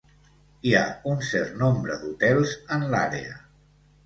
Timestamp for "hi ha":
0.69-0.81